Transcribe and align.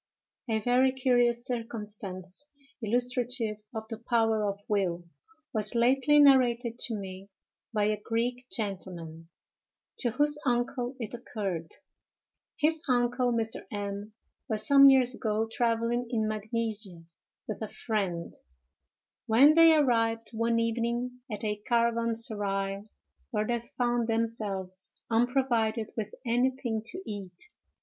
A 0.49 0.57
VERY 0.57 0.93
curious 0.93 1.45
circumstance, 1.45 2.49
illustrative 2.81 3.61
of 3.71 3.87
the 3.87 3.99
power 3.99 4.43
of 4.49 4.59
will, 4.67 5.03
was 5.53 5.75
lately 5.75 6.19
narrated 6.19 6.79
to 6.79 6.95
me 6.95 7.29
by 7.71 7.83
a 7.83 8.01
Greek 8.03 8.49
gentleman, 8.49 9.29
to 9.99 10.09
whose 10.09 10.39
uncle 10.43 10.95
it 10.99 11.13
occurred. 11.13 11.75
His 12.57 12.81
uncle, 12.89 13.31
Mr. 13.31 13.67
M——, 13.71 14.13
was 14.49 14.65
some 14.65 14.87
years 14.89 15.13
ago 15.13 15.45
travelling 15.47 16.07
in 16.09 16.27
Magnesia 16.27 17.03
with 17.47 17.61
a 17.61 17.67
friend, 17.67 18.33
when 19.27 19.53
they 19.53 19.75
arrived 19.75 20.29
one 20.33 20.59
evening 20.59 21.19
at 21.31 21.43
a 21.43 21.57
caravanserai, 21.67 22.85
where 23.29 23.45
they 23.45 23.59
found 23.77 24.07
themselves 24.07 24.93
unprovided 25.11 25.91
with 25.95 26.15
anything 26.25 26.81
to 26.85 27.03
eat. 27.05 27.39